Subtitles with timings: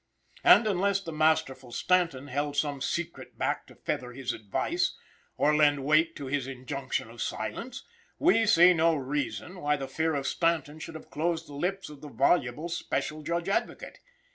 [0.43, 4.97] And, unless the masterful Stanton held some secret back to feather his "advice,"
[5.37, 7.83] or lend weight to his injunction of silence,
[8.17, 12.01] we see no reason why the fear of Stanton should have closed the lips of
[12.01, 13.99] the voluble Special Judge Advocate.